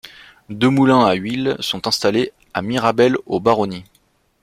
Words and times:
Deux 0.49 0.69
moulins 0.71 1.05
à 1.05 1.13
huile 1.13 1.57
sont 1.59 1.85
installés 1.87 2.33
à 2.55 2.63
Mirabel-aux-Baronnies. 2.63 3.85